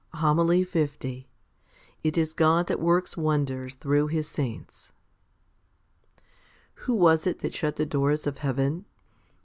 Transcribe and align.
1 0.13 0.17
Jasi. 0.17 0.17
18. 0.17 0.21
HOMILY 0.21 1.25
L 2.05 2.11
// 2.11 2.15
is 2.23 2.33
God 2.33 2.65
that 2.65 2.79
works 2.79 3.15
wonders 3.15 3.75
through 3.75 4.07
His 4.07 4.27
saints. 4.27 4.93
1. 6.85 6.85
WHO 6.85 6.93
was 6.95 7.27
it 7.27 7.39
that 7.41 7.53
shut 7.53 7.75
the 7.75 7.85
doors 7.85 8.25
of 8.25 8.39
heaven? 8.39 8.85